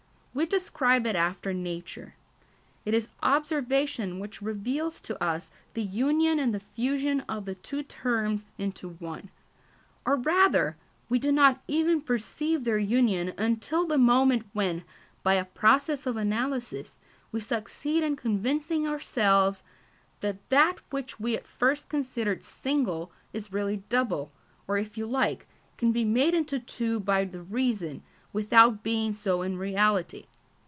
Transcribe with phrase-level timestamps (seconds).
[0.33, 2.13] We describe it after nature.
[2.85, 7.83] It is observation which reveals to us the union and the fusion of the two
[7.83, 9.27] terms into one.
[10.05, 10.77] Or, rather,
[11.09, 14.85] we do not even perceive their union until the moment when,
[15.21, 16.97] by a process of analysis,
[17.33, 19.65] we succeed in convincing ourselves
[20.21, 24.31] that that which we at first considered single is really double,
[24.65, 25.45] or, if you like,
[25.75, 28.01] can be made into two by the reason,
[28.33, 30.23] without being so in reality.